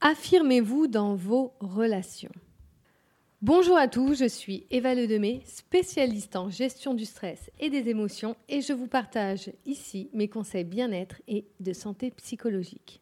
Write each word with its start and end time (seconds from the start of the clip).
Affirmez-vous 0.00 0.86
dans 0.86 1.16
vos 1.16 1.54
relations. 1.58 2.30
Bonjour 3.42 3.76
à 3.76 3.88
tous, 3.88 4.14
je 4.14 4.28
suis 4.28 4.64
Eva 4.70 4.94
Ledemé, 4.94 5.42
spécialiste 5.44 6.36
en 6.36 6.50
gestion 6.50 6.94
du 6.94 7.04
stress 7.04 7.50
et 7.58 7.68
des 7.68 7.88
émotions 7.88 8.36
et 8.48 8.60
je 8.60 8.72
vous 8.72 8.86
partage 8.86 9.50
ici 9.66 10.08
mes 10.12 10.28
conseils 10.28 10.62
bien-être 10.62 11.20
et 11.26 11.46
de 11.58 11.72
santé 11.72 12.12
psychologique. 12.12 13.00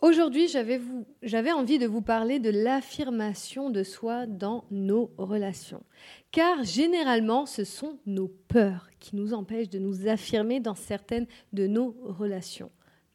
Aujourd'hui, 0.00 0.48
j'avais 0.48 1.52
envie 1.52 1.78
de 1.78 1.86
vous 1.86 2.02
parler 2.02 2.40
de 2.40 2.50
l'affirmation 2.50 3.70
de 3.70 3.84
soi 3.84 4.26
dans 4.26 4.64
nos 4.72 5.12
relations. 5.18 5.84
Car 6.32 6.64
généralement, 6.64 7.46
ce 7.46 7.62
sont 7.62 8.00
nos 8.06 8.26
peurs 8.26 8.88
qui 8.98 9.14
nous 9.14 9.34
empêchent 9.34 9.70
de 9.70 9.78
nous 9.78 10.08
affirmer 10.08 10.58
dans 10.58 10.74
certaines 10.74 11.28
de 11.52 11.68
nos 11.68 11.94
relations. 12.02 12.72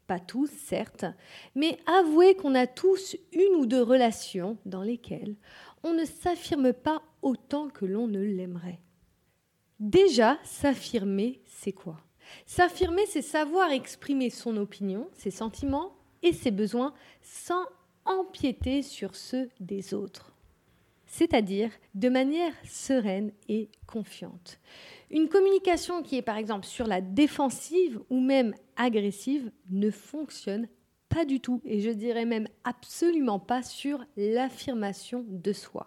Pas 0.08 0.18
tous, 0.18 0.50
certes, 0.50 1.04
mais 1.54 1.78
avouez 1.86 2.34
qu'on 2.34 2.54
a 2.54 2.66
tous 2.66 3.14
une 3.32 3.56
ou 3.56 3.66
deux 3.66 3.82
relations 3.82 4.56
dans 4.64 4.82
lesquelles 4.82 5.36
on 5.84 5.92
ne 5.92 6.06
s'affirme 6.06 6.72
pas 6.72 7.02
autant 7.20 7.68
que 7.68 7.84
l'on 7.84 8.08
ne 8.08 8.18
l'aimerait. 8.18 8.80
Déjà, 9.78 10.38
s'affirmer, 10.44 11.42
c'est 11.44 11.72
quoi? 11.72 11.98
S'affirmer, 12.46 13.04
c'est 13.06 13.22
savoir 13.22 13.70
exprimer 13.70 14.30
son 14.30 14.56
opinion, 14.56 15.08
ses 15.12 15.30
sentiments 15.30 15.92
et 16.22 16.32
ses 16.32 16.50
besoins 16.50 16.94
sans 17.20 17.64
empiéter 18.06 18.82
sur 18.82 19.14
ceux 19.14 19.50
des 19.60 19.92
autres 19.92 20.32
c'est-à-dire 21.08 21.70
de 21.94 22.08
manière 22.08 22.52
sereine 22.64 23.32
et 23.48 23.70
confiante. 23.86 24.60
Une 25.10 25.28
communication 25.28 26.02
qui 26.02 26.16
est 26.16 26.22
par 26.22 26.36
exemple 26.36 26.66
sur 26.66 26.86
la 26.86 27.00
défensive 27.00 27.98
ou 28.10 28.20
même 28.20 28.54
agressive 28.76 29.50
ne 29.70 29.90
fonctionne 29.90 30.68
pas 31.08 31.24
du 31.24 31.40
tout 31.40 31.60
et 31.64 31.80
je 31.80 31.90
dirais 31.90 32.26
même 32.26 32.46
absolument 32.62 33.40
pas 33.40 33.62
sur 33.62 34.04
l'affirmation 34.16 35.24
de 35.26 35.52
soi. 35.52 35.86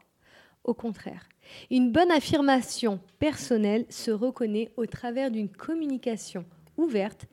Au 0.63 0.73
contraire, 0.73 1.29
une 1.69 1.91
bonne 1.91 2.11
affirmation 2.11 2.99
personnelle 3.19 3.85
se 3.89 4.11
reconnaît 4.11 4.71
au 4.75 4.85
travers 4.85 5.31
d'une 5.31 5.49
communication 5.49 6.45
ouverte, 6.77 7.25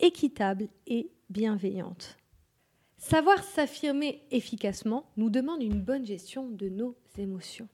équitable 0.00 0.68
et 0.86 1.10
bienveillante. 1.30 2.16
Savoir 3.06 3.44
s'affirmer 3.44 4.22
efficacement 4.30 5.04
nous 5.18 5.28
demande 5.28 5.62
une 5.62 5.82
bonne 5.82 6.06
gestion 6.06 6.48
de 6.48 6.70
nos 6.70 6.96
émotions. 7.18 7.68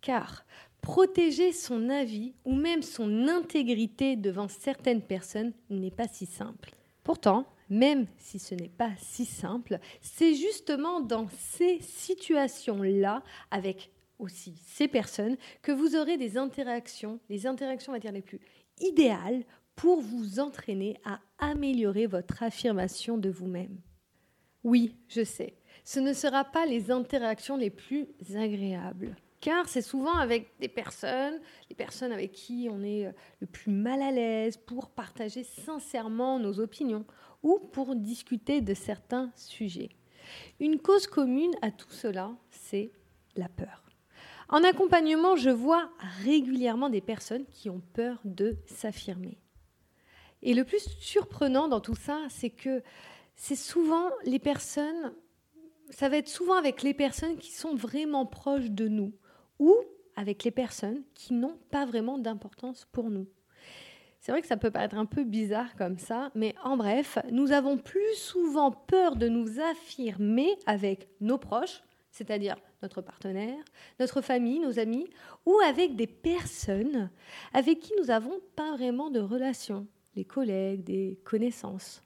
Car 0.00 0.46
protéger 0.80 1.50
son 1.52 1.90
avis 1.90 2.34
ou 2.44 2.54
même 2.54 2.82
son 2.82 3.26
intégrité 3.26 4.14
devant 4.14 4.46
certaines 4.46 5.02
personnes 5.02 5.52
n'est 5.70 5.90
pas 5.90 6.06
si 6.06 6.24
simple. 6.24 6.70
Pourtant, 7.02 7.46
même 7.68 8.06
si 8.16 8.38
ce 8.38 8.54
n'est 8.54 8.68
pas 8.68 8.92
si 8.96 9.24
simple, 9.24 9.80
c'est 10.00 10.36
justement 10.36 11.00
dans 11.00 11.26
ces 11.36 11.80
situations-là, 11.80 13.24
avec 13.50 13.90
aussi 14.20 14.54
ces 14.64 14.86
personnes, 14.86 15.36
que 15.62 15.72
vous 15.72 15.96
aurez 15.96 16.16
des 16.16 16.38
interactions, 16.38 17.18
les 17.28 17.48
interactions, 17.48 17.90
on 17.90 17.96
va 17.96 18.00
dire, 18.00 18.12
les 18.12 18.22
plus 18.22 18.40
idéales 18.80 19.42
pour 19.74 20.00
vous 20.00 20.38
entraîner 20.38 20.96
à 21.04 21.18
améliorer 21.40 22.06
votre 22.06 22.44
affirmation 22.44 23.18
de 23.18 23.30
vous-même. 23.30 23.80
Oui, 24.64 24.96
je 25.08 25.24
sais, 25.24 25.54
ce 25.84 26.00
ne 26.00 26.12
sera 26.12 26.44
pas 26.44 26.66
les 26.66 26.90
interactions 26.90 27.56
les 27.56 27.70
plus 27.70 28.08
agréables. 28.34 29.16
Car 29.40 29.68
c'est 29.68 29.82
souvent 29.82 30.16
avec 30.16 30.52
des 30.60 30.68
personnes, 30.68 31.40
les 31.70 31.76
personnes 31.76 32.12
avec 32.12 32.32
qui 32.32 32.68
on 32.70 32.82
est 32.82 33.06
euh, 33.06 33.12
le 33.40 33.46
plus 33.46 33.72
mal 33.72 34.02
à 34.02 34.10
l'aise 34.10 34.58
pour 34.58 34.90
partager 34.90 35.44
sincèrement 35.44 36.38
nos 36.38 36.60
opinions 36.60 37.06
ou 37.42 37.58
pour 37.58 37.96
discuter 37.96 38.60
de 38.60 38.74
certains 38.74 39.30
sujets. 39.34 39.88
Une 40.60 40.78
cause 40.78 41.06
commune 41.06 41.54
à 41.62 41.70
tout 41.70 41.90
cela, 41.90 42.32
c'est 42.50 42.92
la 43.34 43.48
peur. 43.48 43.82
En 44.50 44.62
accompagnement, 44.62 45.36
je 45.36 45.48
vois 45.48 45.90
régulièrement 46.22 46.90
des 46.90 47.00
personnes 47.00 47.46
qui 47.46 47.70
ont 47.70 47.80
peur 47.94 48.18
de 48.24 48.56
s'affirmer. 48.66 49.38
Et 50.42 50.54
le 50.54 50.64
plus 50.64 50.86
surprenant 51.00 51.68
dans 51.68 51.80
tout 51.80 51.94
ça, 51.94 52.18
c'est 52.28 52.50
que 52.50 52.82
c'est 53.42 53.56
souvent 53.56 54.10
les 54.24 54.38
personnes, 54.38 55.14
ça 55.88 56.10
va 56.10 56.18
être 56.18 56.28
souvent 56.28 56.56
avec 56.56 56.82
les 56.82 56.92
personnes 56.92 57.38
qui 57.38 57.52
sont 57.52 57.74
vraiment 57.74 58.26
proches 58.26 58.70
de 58.70 58.86
nous 58.86 59.14
ou 59.58 59.74
avec 60.14 60.44
les 60.44 60.50
personnes 60.50 61.02
qui 61.14 61.32
n'ont 61.32 61.56
pas 61.70 61.86
vraiment 61.86 62.18
d'importance 62.18 62.86
pour 62.92 63.08
nous. 63.08 63.26
C'est 64.20 64.30
vrai 64.30 64.42
que 64.42 64.46
ça 64.46 64.58
peut 64.58 64.70
paraître 64.70 64.98
un 64.98 65.06
peu 65.06 65.24
bizarre 65.24 65.74
comme 65.76 65.96
ça, 65.96 66.30
mais 66.34 66.54
en 66.62 66.76
bref, 66.76 67.16
nous 67.32 67.50
avons 67.50 67.78
plus 67.78 68.14
souvent 68.14 68.72
peur 68.72 69.16
de 69.16 69.28
nous 69.28 69.58
affirmer 69.58 70.58
avec 70.66 71.08
nos 71.22 71.38
proches, 71.38 71.82
c'est-à-dire 72.10 72.56
notre 72.82 73.00
partenaire, 73.00 73.64
notre 73.98 74.20
famille, 74.20 74.58
nos 74.58 74.78
amis, 74.78 75.08
ou 75.46 75.56
avec 75.66 75.96
des 75.96 76.06
personnes 76.06 77.08
avec 77.54 77.80
qui 77.80 77.94
nous 77.98 78.08
n'avons 78.08 78.38
pas 78.54 78.72
vraiment 78.76 79.08
de 79.08 79.20
relation, 79.20 79.86
les 80.14 80.26
collègues, 80.26 80.84
des 80.84 81.18
connaissances 81.24 82.04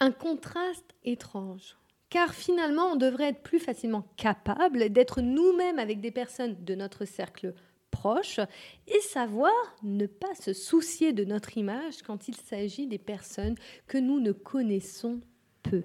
un 0.00 0.10
contraste 0.10 0.94
étrange. 1.04 1.76
Car 2.08 2.34
finalement, 2.34 2.92
on 2.92 2.96
devrait 2.96 3.28
être 3.28 3.42
plus 3.42 3.60
facilement 3.60 4.04
capable 4.16 4.90
d'être 4.90 5.20
nous-mêmes 5.20 5.78
avec 5.78 6.00
des 6.00 6.10
personnes 6.10 6.56
de 6.64 6.74
notre 6.74 7.04
cercle 7.04 7.54
proche 7.90 8.40
et 8.88 9.00
savoir 9.00 9.52
ne 9.82 10.06
pas 10.06 10.34
se 10.34 10.52
soucier 10.52 11.12
de 11.12 11.24
notre 11.24 11.56
image 11.56 12.02
quand 12.02 12.28
il 12.28 12.34
s'agit 12.34 12.86
des 12.86 12.98
personnes 12.98 13.56
que 13.86 13.98
nous 13.98 14.20
ne 14.20 14.32
connaissons 14.32 15.20
peu. 15.62 15.82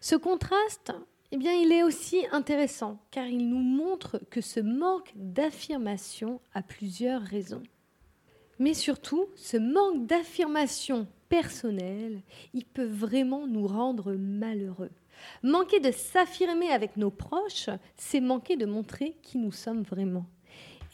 Ce 0.00 0.16
contraste, 0.16 0.92
eh 1.30 1.38
bien, 1.38 1.52
il 1.52 1.72
est 1.72 1.82
aussi 1.82 2.26
intéressant 2.32 2.98
car 3.10 3.26
il 3.26 3.48
nous 3.48 3.62
montre 3.62 4.20
que 4.30 4.40
ce 4.40 4.60
manque 4.60 5.12
d'affirmation 5.14 6.40
a 6.52 6.62
plusieurs 6.62 7.22
raisons. 7.22 7.62
Mais 8.58 8.74
surtout, 8.74 9.26
ce 9.36 9.56
manque 9.56 10.06
d'affirmation 10.06 11.06
personnelle, 11.28 12.20
il 12.52 12.64
peut 12.64 12.86
vraiment 12.86 13.46
nous 13.46 13.66
rendre 13.66 14.12
malheureux. 14.12 14.90
Manquer 15.42 15.80
de 15.80 15.90
s'affirmer 15.90 16.68
avec 16.68 16.96
nos 16.96 17.10
proches, 17.10 17.70
c'est 17.96 18.20
manquer 18.20 18.56
de 18.56 18.66
montrer 18.66 19.16
qui 19.22 19.38
nous 19.38 19.52
sommes 19.52 19.82
vraiment. 19.82 20.26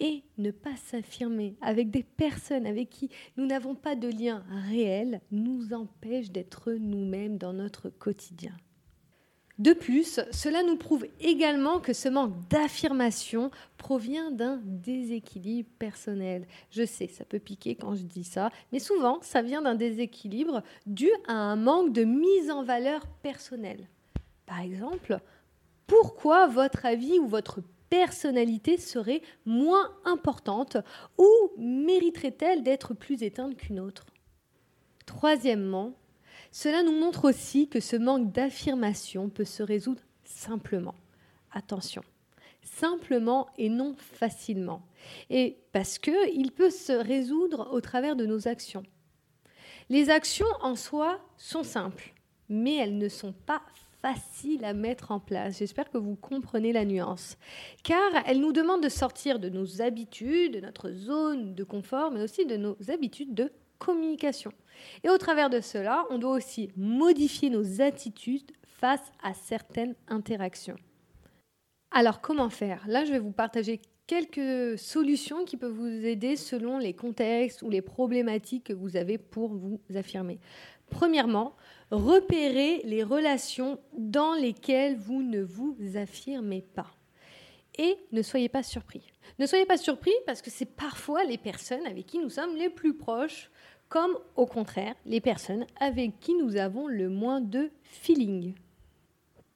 Et 0.00 0.22
ne 0.36 0.52
pas 0.52 0.76
s'affirmer 0.76 1.56
avec 1.60 1.90
des 1.90 2.04
personnes 2.04 2.66
avec 2.66 2.88
qui 2.88 3.10
nous 3.36 3.46
n'avons 3.46 3.74
pas 3.74 3.96
de 3.96 4.08
lien 4.08 4.44
réel 4.68 5.20
nous 5.32 5.72
empêche 5.72 6.30
d'être 6.30 6.72
nous-mêmes 6.72 7.36
dans 7.36 7.52
notre 7.52 7.88
quotidien. 7.88 8.52
De 9.58 9.72
plus, 9.72 10.20
cela 10.30 10.62
nous 10.62 10.76
prouve 10.76 11.06
également 11.20 11.80
que 11.80 11.92
ce 11.92 12.08
manque 12.08 12.32
d'affirmation 12.48 13.50
provient 13.76 14.30
d'un 14.30 14.60
déséquilibre 14.62 15.68
personnel. 15.80 16.46
Je 16.70 16.86
sais, 16.86 17.08
ça 17.08 17.24
peut 17.24 17.40
piquer 17.40 17.74
quand 17.74 17.96
je 17.96 18.04
dis 18.04 18.22
ça, 18.22 18.50
mais 18.72 18.78
souvent, 18.78 19.18
ça 19.20 19.42
vient 19.42 19.62
d'un 19.62 19.74
déséquilibre 19.74 20.62
dû 20.86 21.10
à 21.26 21.32
un 21.32 21.56
manque 21.56 21.92
de 21.92 22.04
mise 22.04 22.52
en 22.52 22.62
valeur 22.62 23.04
personnelle. 23.22 23.88
Par 24.46 24.60
exemple, 24.60 25.18
pourquoi 25.88 26.46
votre 26.46 26.86
avis 26.86 27.18
ou 27.18 27.26
votre 27.26 27.60
personnalité 27.90 28.78
serait 28.78 29.22
moins 29.44 29.90
importante 30.04 30.76
ou 31.18 31.26
mériterait-elle 31.56 32.62
d'être 32.62 32.94
plus 32.94 33.24
éteinte 33.24 33.56
qu'une 33.56 33.80
autre? 33.80 34.06
Troisièmement, 35.04 35.94
cela 36.50 36.82
nous 36.82 36.98
montre 36.98 37.28
aussi 37.28 37.68
que 37.68 37.80
ce 37.80 37.96
manque 37.96 38.32
d'affirmation 38.32 39.28
peut 39.28 39.44
se 39.44 39.62
résoudre 39.62 40.02
simplement. 40.24 40.94
Attention, 41.52 42.02
simplement 42.62 43.48
et 43.58 43.68
non 43.68 43.94
facilement. 43.98 44.82
Et 45.30 45.58
parce 45.72 45.98
qu'il 45.98 46.52
peut 46.52 46.70
se 46.70 46.92
résoudre 46.92 47.68
au 47.72 47.80
travers 47.80 48.16
de 48.16 48.26
nos 48.26 48.48
actions. 48.48 48.84
Les 49.88 50.10
actions 50.10 50.46
en 50.60 50.76
soi 50.76 51.18
sont 51.38 51.62
simples, 51.62 52.12
mais 52.48 52.76
elles 52.76 52.98
ne 52.98 53.08
sont 53.08 53.32
pas 53.32 53.62
faciles 54.02 54.64
à 54.64 54.74
mettre 54.74 55.10
en 55.10 55.18
place. 55.18 55.58
J'espère 55.58 55.90
que 55.90 55.98
vous 55.98 56.14
comprenez 56.14 56.72
la 56.72 56.84
nuance. 56.84 57.36
Car 57.82 58.22
elles 58.26 58.40
nous 58.40 58.52
demandent 58.52 58.82
de 58.82 58.88
sortir 58.88 59.38
de 59.38 59.48
nos 59.48 59.82
habitudes, 59.82 60.54
de 60.54 60.60
notre 60.60 60.90
zone 60.90 61.54
de 61.54 61.64
confort, 61.64 62.10
mais 62.10 62.22
aussi 62.22 62.46
de 62.46 62.56
nos 62.56 62.76
habitudes 62.88 63.34
de 63.34 63.50
communication. 63.78 64.52
Et 65.04 65.10
au 65.10 65.18
travers 65.18 65.50
de 65.50 65.60
cela, 65.60 66.04
on 66.10 66.18
doit 66.18 66.36
aussi 66.36 66.70
modifier 66.76 67.50
nos 67.50 67.80
attitudes 67.80 68.52
face 68.62 69.12
à 69.22 69.34
certaines 69.34 69.94
interactions. 70.08 70.76
Alors 71.90 72.20
comment 72.20 72.50
faire? 72.50 72.84
Là, 72.86 73.04
je 73.04 73.12
vais 73.12 73.18
vous 73.18 73.32
partager 73.32 73.80
quelques 74.06 74.78
solutions 74.78 75.44
qui 75.44 75.56
peuvent 75.56 75.72
vous 75.72 76.06
aider 76.06 76.36
selon 76.36 76.78
les 76.78 76.94
contextes 76.94 77.62
ou 77.62 77.70
les 77.70 77.82
problématiques 77.82 78.64
que 78.64 78.72
vous 78.72 78.96
avez 78.96 79.18
pour 79.18 79.54
vous 79.54 79.80
affirmer. 79.94 80.38
Premièrement, 80.90 81.54
repérez 81.90 82.80
les 82.84 83.02
relations 83.02 83.78
dans 83.96 84.34
lesquelles 84.34 84.96
vous 84.96 85.22
ne 85.22 85.42
vous 85.42 85.76
affirmez 85.94 86.62
pas. 86.62 86.90
Et 87.76 87.96
ne 88.10 88.22
soyez 88.22 88.48
pas 88.48 88.62
surpris. 88.62 89.02
Ne 89.38 89.46
soyez 89.46 89.66
pas 89.66 89.76
surpris 89.76 90.14
parce 90.26 90.42
que 90.42 90.50
c'est 90.50 90.74
parfois 90.74 91.24
les 91.24 91.38
personnes 91.38 91.86
avec 91.86 92.06
qui 92.06 92.18
nous 92.18 92.30
sommes 92.30 92.56
les 92.56 92.70
plus 92.70 92.94
proches, 92.94 93.50
comme 93.88 94.18
au 94.36 94.46
contraire 94.46 94.94
les 95.06 95.20
personnes 95.20 95.66
avec 95.80 96.20
qui 96.20 96.34
nous 96.34 96.56
avons 96.56 96.86
le 96.86 97.08
moins 97.08 97.40
de 97.40 97.70
feeling. 97.82 98.54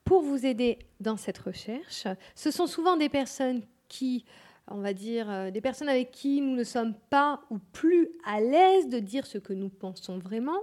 pour 0.05 0.20
vous 0.20 0.44
aider 0.44 0.79
dans 1.00 1.17
cette 1.17 1.38
recherche. 1.38 2.06
Ce 2.34 2.50
sont 2.50 2.67
souvent 2.67 2.96
des 2.96 3.08
personnes 3.08 3.62
qui, 3.88 4.25
on 4.67 4.81
va 4.81 4.93
dire, 4.93 5.31
euh, 5.31 5.50
des 5.50 5.61
personnes 5.61 5.88
avec 5.88 6.11
qui 6.11 6.40
nous 6.40 6.56
ne 6.56 6.64
sommes 6.64 6.94
pas 7.08 7.40
ou 7.50 7.58
plus 7.73 8.08
à 8.26 8.40
l'aise 8.40 8.88
de 8.88 8.99
dire 8.99 9.25
ce 9.26 9.38
que 9.38 9.52
nous 9.52 9.69
pensons 9.69 10.19
vraiment. 10.19 10.58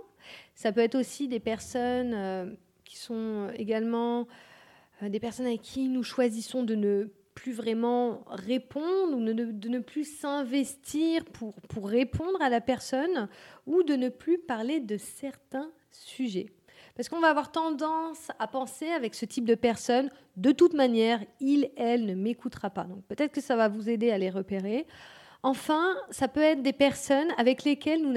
Ça 0.56 0.72
peut 0.72 0.82
être 0.82 0.96
aussi 0.96 1.28
des 1.28 1.40
personnes 1.40 2.14
euh, 2.14 2.54
qui 2.84 2.98
sont 2.98 3.50
également 3.56 4.28
euh, 5.02 5.10
des 5.10 5.20
personnes 5.20 5.46
avec 5.46 5.62
qui 5.62 5.88
nous 5.88 6.04
choisissons 6.04 6.64
de 6.64 6.76
ne 6.76 7.10
plus 7.40 7.54
vraiment 7.54 8.26
répondre 8.28 9.16
ou 9.16 9.24
de 9.24 9.70
ne 9.70 9.80
plus 9.80 10.04
s'investir 10.04 11.24
pour, 11.24 11.54
pour 11.70 11.88
répondre 11.88 12.42
à 12.42 12.50
la 12.50 12.60
personne 12.60 13.30
ou 13.66 13.82
de 13.82 13.96
ne 13.96 14.10
plus 14.10 14.38
parler 14.38 14.82
de 14.82 14.98
certains 14.98 15.72
sujets. 15.90 16.48
Parce 16.98 17.08
qu'on 17.08 17.22
va 17.22 17.30
avoir 17.30 17.50
tendance 17.50 18.30
à 18.40 18.48
penser 18.48 18.90
avec 18.90 19.16
ce 19.16 19.24
type 19.24 19.46
de 19.46 19.56
personne, 19.56 20.12
de 20.36 20.52
toute 20.52 20.74
manière, 20.74 21.24
il, 21.40 21.70
elle 21.78 22.06
ne 22.08 22.14
m'écoutera 22.14 22.70
pas. 22.70 22.84
Donc 22.84 23.06
peut-être 23.06 23.32
que 23.32 23.40
ça 23.40 23.56
va 23.56 23.70
vous 23.70 23.90
aider 23.90 24.12
à 24.12 24.18
les 24.18 24.30
repérer. 24.30 24.86
Enfin, 25.42 25.96
ça 26.10 26.28
peut 26.28 26.42
être 26.42 26.62
des 26.62 26.74
personnes 26.74 27.30
avec 27.38 27.64
lesquelles 27.64 28.02
nous 28.02 28.14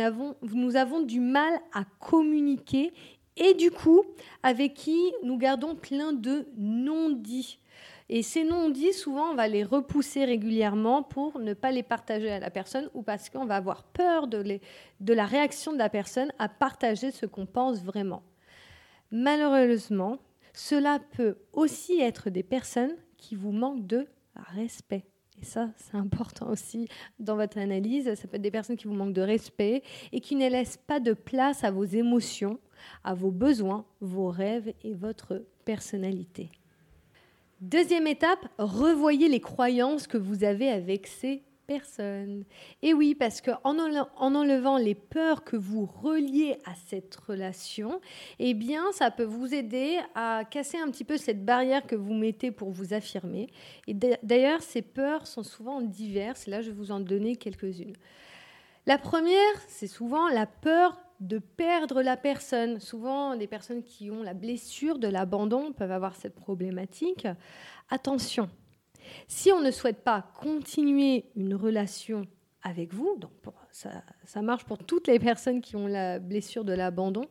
nous 0.52 0.76
avons 0.76 1.00
du 1.00 1.20
mal 1.20 1.60
à 1.72 1.84
communiquer 2.00 2.92
et 3.36 3.54
du 3.54 3.70
coup 3.70 4.02
avec 4.42 4.74
qui 4.74 5.12
nous 5.22 5.38
gardons 5.38 5.76
plein 5.76 6.12
de 6.12 6.48
non-dits. 6.56 7.60
Et 8.14 8.20
ces 8.22 8.44
non-dits, 8.44 8.92
souvent, 8.92 9.30
on 9.30 9.34
va 9.34 9.48
les 9.48 9.64
repousser 9.64 10.26
régulièrement 10.26 11.02
pour 11.02 11.38
ne 11.38 11.54
pas 11.54 11.72
les 11.72 11.82
partager 11.82 12.30
à 12.30 12.40
la 12.40 12.50
personne 12.50 12.90
ou 12.92 13.00
parce 13.00 13.30
qu'on 13.30 13.46
va 13.46 13.56
avoir 13.56 13.84
peur 13.84 14.26
de, 14.26 14.60
de 15.00 15.14
la 15.14 15.24
réaction 15.24 15.72
de 15.72 15.78
la 15.78 15.88
personne 15.88 16.30
à 16.38 16.50
partager 16.50 17.10
ce 17.10 17.24
qu'on 17.24 17.46
pense 17.46 17.82
vraiment. 17.82 18.22
Malheureusement, 19.12 20.18
cela 20.52 20.98
peut 21.16 21.38
aussi 21.54 22.02
être 22.02 22.28
des 22.28 22.42
personnes 22.42 22.94
qui 23.16 23.34
vous 23.34 23.50
manquent 23.50 23.86
de 23.86 24.06
respect. 24.36 25.06
Et 25.40 25.46
ça, 25.46 25.70
c'est 25.76 25.96
important 25.96 26.50
aussi 26.50 26.88
dans 27.18 27.36
votre 27.36 27.56
analyse. 27.56 28.12
Ça 28.12 28.28
peut 28.28 28.36
être 28.36 28.42
des 28.42 28.50
personnes 28.50 28.76
qui 28.76 28.88
vous 28.88 28.94
manquent 28.94 29.14
de 29.14 29.22
respect 29.22 29.82
et 30.12 30.20
qui 30.20 30.36
ne 30.36 30.50
laissent 30.50 30.76
pas 30.76 31.00
de 31.00 31.14
place 31.14 31.64
à 31.64 31.70
vos 31.70 31.84
émotions, 31.84 32.60
à 33.04 33.14
vos 33.14 33.30
besoins, 33.30 33.86
vos 34.02 34.28
rêves 34.28 34.74
et 34.82 34.92
votre 34.92 35.46
personnalité. 35.64 36.50
Deuxième 37.62 38.08
étape, 38.08 38.48
revoyez 38.58 39.28
les 39.28 39.38
croyances 39.38 40.08
que 40.08 40.18
vous 40.18 40.42
avez 40.42 40.68
avec 40.68 41.06
ces 41.06 41.44
personnes. 41.68 42.42
Et 42.82 42.92
oui, 42.92 43.14
parce 43.14 43.40
qu'en 43.40 43.60
en 43.62 44.34
enlevant 44.34 44.78
les 44.78 44.96
peurs 44.96 45.44
que 45.44 45.54
vous 45.54 45.86
reliez 45.86 46.58
à 46.64 46.74
cette 46.88 47.14
relation, 47.14 48.00
eh 48.40 48.54
bien, 48.54 48.90
ça 48.90 49.12
peut 49.12 49.22
vous 49.22 49.54
aider 49.54 50.00
à 50.16 50.42
casser 50.50 50.76
un 50.76 50.90
petit 50.90 51.04
peu 51.04 51.16
cette 51.16 51.44
barrière 51.44 51.86
que 51.86 51.94
vous 51.94 52.14
mettez 52.14 52.50
pour 52.50 52.72
vous 52.72 52.94
affirmer. 52.94 53.46
Et 53.86 53.94
d'ailleurs, 53.94 54.60
ces 54.60 54.82
peurs 54.82 55.28
sont 55.28 55.44
souvent 55.44 55.80
diverses. 55.80 56.48
Là, 56.48 56.62
je 56.62 56.70
vais 56.70 56.76
vous 56.76 56.90
en 56.90 56.98
donner 56.98 57.36
quelques-unes. 57.36 57.94
La 58.86 58.98
première, 58.98 59.54
c'est 59.68 59.86
souvent 59.86 60.28
la 60.28 60.46
peur 60.46 60.98
de 61.22 61.38
perdre 61.38 62.02
la 62.02 62.16
personne. 62.16 62.80
Souvent, 62.80 63.32
les 63.34 63.46
personnes 63.46 63.82
qui 63.82 64.10
ont 64.10 64.22
la 64.22 64.34
blessure 64.34 64.98
de 64.98 65.08
l'abandon 65.08 65.72
peuvent 65.72 65.92
avoir 65.92 66.16
cette 66.16 66.34
problématique. 66.34 67.26
Attention, 67.90 68.50
si 69.28 69.52
on 69.52 69.60
ne 69.60 69.70
souhaite 69.70 70.02
pas 70.02 70.22
continuer 70.40 71.24
une 71.36 71.54
relation 71.54 72.26
avec 72.62 72.92
vous, 72.92 73.16
donc 73.18 73.30
ça, 73.70 74.42
marche 74.42 74.64
pour 74.64 74.78
toutes 74.78 75.08
les 75.08 75.18
personnes 75.18 75.60
qui 75.60 75.76
ont 75.76 75.86
la 75.86 76.18
blessure 76.18 76.64
de 76.64 76.72
l'abandon, 76.72 77.26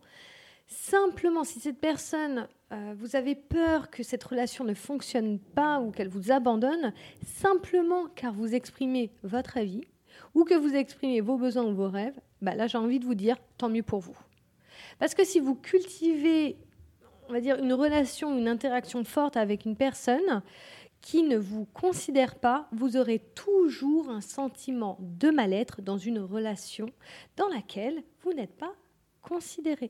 simplement 0.68 1.44
si 1.44 1.60
cette 1.60 1.80
personne, 1.80 2.48
euh, 2.72 2.94
vous 2.98 3.18
avez 3.18 3.36
peur 3.36 3.90
que 3.90 4.04
cette 4.04 4.24
relation 4.24 4.64
ne 4.64 4.74
fonctionne 4.74 5.38
pas 5.40 5.82
ou 5.82 5.92
qu'elle 5.92 6.08
vous 6.08 6.32
abandonne, 6.32 6.94
simplement 7.24 8.08
car 8.16 8.34
vous 8.34 8.56
exprimez 8.56 9.12
votre 9.24 9.58
avis, 9.58 9.84
ou 10.34 10.44
que 10.44 10.54
vous 10.54 10.74
exprimez 10.74 11.22
vos 11.22 11.38
besoins 11.38 11.64
ou 11.64 11.74
vos 11.74 11.90
rêves, 11.90 12.20
bah 12.42 12.56
là 12.56 12.68
j'ai 12.68 12.78
envie 12.78 13.00
de 13.00 13.06
vous 13.06 13.16
dire 13.16 13.38
tant 13.58 13.70
mieux 13.70 13.84
pour 13.84 14.00
vous. 14.00 14.18
Parce 15.00 15.16
que 15.16 15.24
si 15.24 15.40
vous 15.40 15.56
cultivez, 15.56 16.58
on 17.28 17.34
va 17.34 17.42
dire, 17.42 17.58
une 17.58 17.74
relation, 17.74 18.38
une 18.38 18.48
interaction 18.48 19.04
forte 19.04 19.38
avec 19.38 19.66
une 19.66 19.76
personne 19.76 20.42
qui 21.02 21.24
ne 21.24 21.38
vous 21.38 21.66
considère 21.66 22.36
pas, 22.36 22.68
vous 22.72 22.98
aurez 22.98 23.20
toujours 23.20 24.10
un 24.10 24.22
sentiment 24.22 24.98
de 25.00 25.32
mal-être 25.32 25.82
dans 25.82 25.98
une 25.98 26.20
relation 26.20 26.88
dans 27.38 27.48
laquelle 27.48 28.04
vous 28.22 28.34
n'êtes 28.34 28.56
pas 28.56 28.76
considéré. 29.22 29.90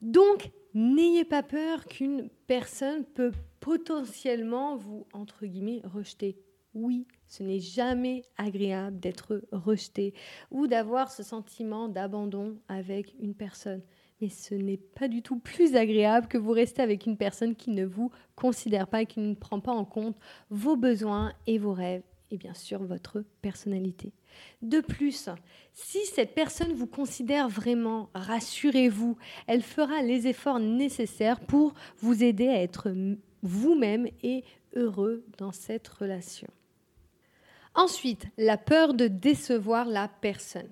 Donc, 0.00 0.50
n'ayez 0.74 1.24
pas 1.24 1.42
peur 1.42 1.84
qu'une 1.84 2.30
personne 2.46 3.04
peut 3.04 3.32
potentiellement 3.60 4.76
vous, 4.76 5.06
entre 5.12 5.46
guillemets, 5.46 5.82
rejeter. 5.84 6.38
Oui, 6.74 7.06
ce 7.30 7.44
n'est 7.44 7.60
jamais 7.60 8.24
agréable 8.36 8.98
d'être 8.98 9.42
rejeté 9.52 10.14
ou 10.50 10.66
d'avoir 10.66 11.12
ce 11.12 11.22
sentiment 11.22 11.88
d'abandon 11.88 12.58
avec 12.68 13.14
une 13.20 13.34
personne. 13.34 13.82
Mais 14.20 14.28
ce 14.28 14.54
n'est 14.54 14.76
pas 14.76 15.06
du 15.06 15.22
tout 15.22 15.38
plus 15.38 15.76
agréable 15.76 16.26
que 16.26 16.36
vous 16.36 16.50
restez 16.50 16.82
avec 16.82 17.06
une 17.06 17.16
personne 17.16 17.54
qui 17.54 17.70
ne 17.70 17.86
vous 17.86 18.10
considère 18.34 18.88
pas 18.88 19.02
et 19.02 19.06
qui 19.06 19.20
ne 19.20 19.34
prend 19.34 19.60
pas 19.60 19.72
en 19.72 19.84
compte 19.84 20.16
vos 20.50 20.76
besoins 20.76 21.32
et 21.46 21.56
vos 21.56 21.72
rêves 21.72 22.02
et 22.32 22.36
bien 22.36 22.54
sûr 22.54 22.82
votre 22.82 23.24
personnalité. 23.42 24.12
De 24.60 24.80
plus, 24.80 25.28
si 25.72 26.04
cette 26.06 26.34
personne 26.34 26.72
vous 26.72 26.86
considère 26.86 27.48
vraiment, 27.48 28.10
rassurez-vous, 28.14 29.16
elle 29.46 29.62
fera 29.62 30.02
les 30.02 30.26
efforts 30.26 30.60
nécessaires 30.60 31.40
pour 31.40 31.74
vous 31.98 32.24
aider 32.24 32.48
à 32.48 32.60
être 32.60 32.92
vous-même 33.42 34.08
et 34.22 34.44
heureux 34.74 35.24
dans 35.38 35.52
cette 35.52 35.88
relation. 35.88 36.48
Ensuite, 37.74 38.26
la 38.36 38.56
peur 38.56 38.94
de 38.94 39.06
décevoir 39.06 39.86
la 39.86 40.08
personne. 40.08 40.68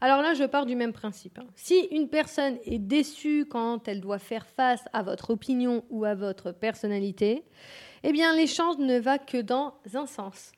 Alors 0.00 0.22
là, 0.22 0.32
je 0.34 0.44
pars 0.44 0.66
du 0.66 0.76
même 0.76 0.92
principe. 0.92 1.38
Hein. 1.38 1.46
Si 1.54 1.78
une 1.90 2.08
personne 2.08 2.58
est 2.64 2.78
déçue 2.78 3.46
quand 3.48 3.86
elle 3.86 4.00
doit 4.00 4.18
faire 4.18 4.46
face 4.46 4.84
à 4.92 5.02
votre 5.02 5.30
opinion 5.30 5.84
ou 5.90 6.04
à 6.04 6.14
votre 6.14 6.52
personnalité, 6.52 7.44
eh 8.02 8.12
bien 8.12 8.34
l'échange 8.34 8.78
ne 8.78 8.98
va 8.98 9.18
que 9.18 9.40
dans 9.40 9.74
un 9.94 10.06
sens. 10.06 10.52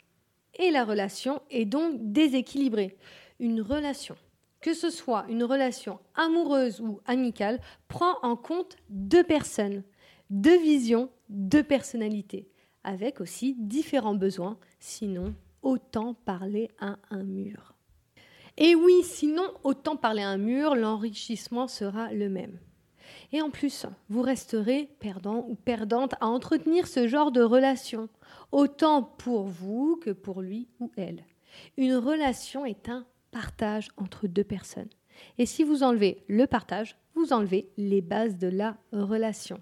Et 0.58 0.70
la 0.70 0.84
relation 0.84 1.42
est 1.50 1.64
donc 1.64 1.94
déséquilibrée. 2.12 2.96
Une 3.40 3.60
relation, 3.60 4.14
que 4.60 4.74
ce 4.74 4.90
soit 4.90 5.24
une 5.28 5.42
relation 5.42 5.98
amoureuse 6.14 6.80
ou 6.80 7.00
amicale, 7.06 7.58
prend 7.88 8.14
en 8.22 8.36
compte 8.36 8.76
deux 8.90 9.24
personnes, 9.24 9.82
deux 10.30 10.60
visions, 10.60 11.10
deux 11.28 11.64
personnalités, 11.64 12.48
avec 12.84 13.20
aussi 13.20 13.56
différents 13.58 14.14
besoins, 14.14 14.56
sinon 14.78 15.34
autant 15.62 16.14
parler 16.14 16.70
à 16.78 16.98
un 17.10 17.22
mur. 17.22 17.74
Et 18.56 18.74
oui, 18.74 19.02
sinon, 19.02 19.44
autant 19.64 19.96
parler 19.96 20.22
à 20.22 20.28
un 20.28 20.38
mur, 20.38 20.74
l'enrichissement 20.74 21.68
sera 21.68 22.12
le 22.12 22.28
même. 22.28 22.58
Et 23.32 23.40
en 23.40 23.50
plus, 23.50 23.86
vous 24.08 24.22
resterez 24.22 24.90
perdant 25.00 25.46
ou 25.48 25.54
perdante 25.54 26.14
à 26.20 26.26
entretenir 26.26 26.86
ce 26.86 27.08
genre 27.08 27.32
de 27.32 27.42
relation, 27.42 28.08
autant 28.50 29.02
pour 29.02 29.44
vous 29.44 29.98
que 30.02 30.10
pour 30.10 30.42
lui 30.42 30.68
ou 30.80 30.90
elle. 30.96 31.24
Une 31.76 31.96
relation 31.96 32.66
est 32.66 32.88
un 32.88 33.06
partage 33.30 33.88
entre 33.96 34.26
deux 34.26 34.44
personnes. 34.44 34.90
Et 35.38 35.46
si 35.46 35.64
vous 35.64 35.82
enlevez 35.82 36.22
le 36.28 36.46
partage, 36.46 36.96
vous 37.14 37.32
enlevez 37.32 37.70
les 37.76 38.00
bases 38.00 38.36
de 38.36 38.48
la 38.48 38.76
relation. 38.92 39.60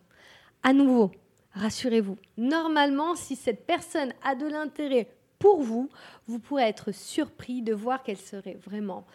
À 0.63 0.73
nouveau, 0.73 1.11
rassurez-vous, 1.53 2.17
normalement, 2.37 3.15
si 3.15 3.37
cette 3.37 3.67
personne 3.67 4.13
a 4.23 4.35
de 4.35 4.47
l'intérêt 4.47 5.09
pour 5.41 5.63
vous, 5.63 5.89
vous 6.27 6.39
pourrez 6.39 6.65
être 6.65 6.93
surpris 6.93 7.63
de 7.63 7.75
voir 7.75 8.05
qu'elle 8.05 8.19
serait 8.19 8.59
vraiment 8.63 9.07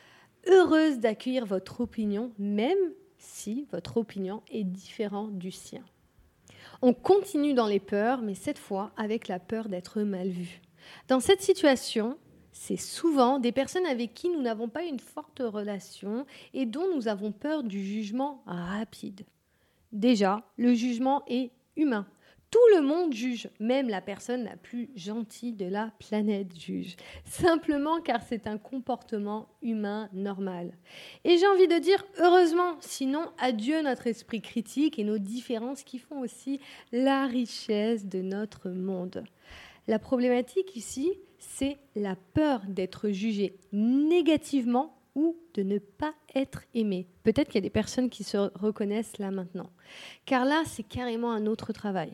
heureuse 0.48 1.00
d'accueillir 1.00 1.46
votre 1.46 1.80
opinion, 1.82 2.32
même 2.38 2.92
si 3.18 3.68
votre 3.72 3.98
opinion 3.98 4.42
est 4.52 4.64
différente 4.64 5.38
du 5.38 5.52
sien. 5.52 5.84
On 6.82 6.94
continue 6.94 7.54
dans 7.54 7.68
les 7.68 7.80
peurs, 7.80 8.22
mais 8.22 8.34
cette 8.34 8.60
fois 8.60 8.92
avec 8.98 9.28
la 9.28 9.40
peur 9.40 9.70
d'être 9.70 10.02
mal 10.02 10.28
vu. 10.28 10.62
Dans 11.08 11.20
cette 11.20 11.42
situation, 11.42 12.18
c'est 12.52 12.76
souvent 12.76 13.38
des 13.38 13.52
personnes 13.52 13.86
avec 13.86 14.14
qui 14.14 14.30
nous 14.30 14.42
n'avons 14.42 14.68
pas 14.68 14.84
une 14.84 15.00
forte 15.00 15.42
relation 15.46 16.26
et 16.54 16.66
dont 16.66 16.88
nous 16.96 17.08
avons 17.08 17.32
peur 17.32 17.64
du 17.64 17.84
jugement 17.84 18.42
rapide. 18.48 19.26
Déjà, 19.92 20.44
le 20.58 20.74
jugement 20.74 21.24
est 21.28 21.52
humain. 21.76 22.08
Tout 22.56 22.78
le 22.78 22.82
monde 22.84 23.12
juge, 23.12 23.50
même 23.60 23.90
la 23.90 24.00
personne 24.00 24.46
la 24.46 24.56
plus 24.56 24.90
gentille 24.96 25.52
de 25.52 25.66
la 25.66 25.92
planète 26.00 26.58
juge, 26.58 26.96
simplement 27.26 28.00
car 28.00 28.22
c'est 28.24 28.48
un 28.48 28.58
comportement 28.58 29.50
humain 29.62 30.08
normal. 30.14 30.72
Et 31.26 31.38
j'ai 31.38 31.48
envie 31.48 31.68
de 31.68 31.78
dire 31.80 32.06
heureusement, 32.18 32.78
sinon 32.80 33.30
adieu 33.40 33.82
notre 33.82 34.08
esprit 34.08 34.42
critique 34.42 34.98
et 34.98 35.04
nos 35.04 35.18
différences 35.18 35.84
qui 35.84 36.00
font 36.00 36.22
aussi 36.22 36.62
la 36.94 37.26
richesse 37.26 38.06
de 38.06 38.22
notre 38.22 38.70
monde. 38.70 39.26
La 39.90 40.00
problématique 40.00 40.78
ici, 40.78 41.12
c'est 41.38 41.76
la 41.94 42.16
peur 42.16 42.62
d'être 42.70 43.10
jugé 43.10 43.58
négativement 43.74 44.98
ou 45.16 45.36
de 45.56 45.64
ne 45.64 45.80
pas 45.80 46.14
être 46.34 46.64
aimé. 46.74 47.06
Peut-être 47.24 47.48
qu'il 47.48 47.56
y 47.56 47.66
a 47.66 47.68
des 47.68 47.70
personnes 47.70 48.10
qui 48.10 48.24
se 48.24 48.38
reconnaissent 48.58 49.18
là 49.18 49.30
maintenant. 49.30 49.72
Car 50.26 50.46
là, 50.46 50.64
c'est 50.66 50.84
carrément 50.84 51.34
un 51.34 51.48
autre 51.48 51.74
travail. 51.74 52.14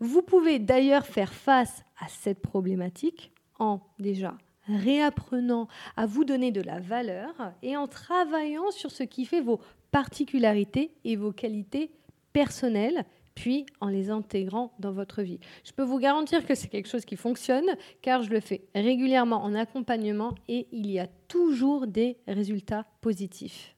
Vous 0.00 0.22
pouvez 0.22 0.58
d'ailleurs 0.58 1.06
faire 1.06 1.32
face 1.32 1.84
à 2.00 2.08
cette 2.08 2.40
problématique 2.40 3.32
en 3.58 3.80
déjà 3.98 4.36
réapprenant 4.66 5.68
à 5.96 6.06
vous 6.06 6.24
donner 6.24 6.52
de 6.52 6.60
la 6.60 6.80
valeur 6.80 7.34
et 7.62 7.76
en 7.76 7.86
travaillant 7.86 8.70
sur 8.70 8.90
ce 8.90 9.02
qui 9.02 9.24
fait 9.24 9.40
vos 9.40 9.60
particularités 9.90 10.92
et 11.04 11.16
vos 11.16 11.32
qualités 11.32 11.90
personnelles, 12.32 13.04
puis 13.34 13.66
en 13.80 13.88
les 13.88 14.10
intégrant 14.10 14.72
dans 14.78 14.92
votre 14.92 15.22
vie. 15.22 15.40
Je 15.64 15.72
peux 15.72 15.82
vous 15.82 15.98
garantir 15.98 16.46
que 16.46 16.54
c'est 16.54 16.68
quelque 16.68 16.88
chose 16.88 17.04
qui 17.04 17.16
fonctionne 17.16 17.66
car 18.02 18.22
je 18.22 18.30
le 18.30 18.40
fais 18.40 18.62
régulièrement 18.74 19.42
en 19.42 19.54
accompagnement 19.54 20.34
et 20.48 20.68
il 20.72 20.90
y 20.90 20.98
a 20.98 21.08
toujours 21.28 21.86
des 21.86 22.18
résultats 22.28 22.86
positifs. 23.00 23.74